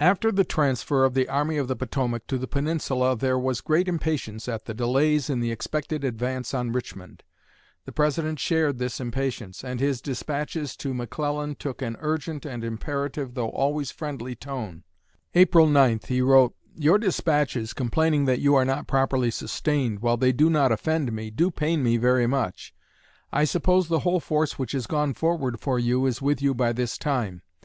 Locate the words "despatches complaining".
16.98-18.24